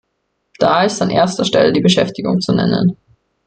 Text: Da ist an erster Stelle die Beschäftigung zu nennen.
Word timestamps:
Da 0.57 0.81
ist 0.83 0.99
an 1.03 1.11
erster 1.11 1.45
Stelle 1.45 1.71
die 1.73 1.81
Beschäftigung 1.81 2.41
zu 2.41 2.53
nennen. 2.53 2.97